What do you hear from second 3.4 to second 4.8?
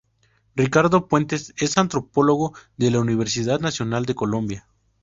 Nacional de Colombia.